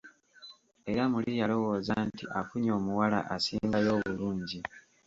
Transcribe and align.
Era 0.91 1.03
muli 1.13 1.31
yalowooza 1.39 1.95
nti 2.09 2.23
afunye 2.39 2.69
omuwala 2.77 3.19
asingayo 3.35 3.89
obulungi. 3.97 4.59